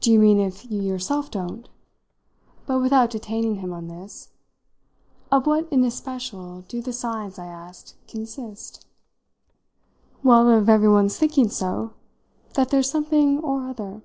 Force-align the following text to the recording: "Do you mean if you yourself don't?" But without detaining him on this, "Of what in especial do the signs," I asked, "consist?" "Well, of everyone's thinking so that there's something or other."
"Do 0.00 0.10
you 0.10 0.18
mean 0.18 0.40
if 0.40 0.68
you 0.68 0.82
yourself 0.82 1.30
don't?" 1.30 1.68
But 2.66 2.80
without 2.80 3.10
detaining 3.10 3.54
him 3.60 3.72
on 3.72 3.86
this, 3.86 4.30
"Of 5.30 5.46
what 5.46 5.70
in 5.72 5.84
especial 5.84 6.62
do 6.62 6.82
the 6.82 6.92
signs," 6.92 7.38
I 7.38 7.46
asked, 7.46 7.94
"consist?" 8.08 8.84
"Well, 10.24 10.48
of 10.50 10.68
everyone's 10.68 11.16
thinking 11.16 11.48
so 11.50 11.92
that 12.54 12.70
there's 12.70 12.90
something 12.90 13.38
or 13.44 13.68
other." 13.68 14.02